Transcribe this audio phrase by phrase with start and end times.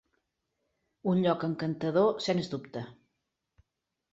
[1.11, 2.87] Un lloc encantador, sens dubte.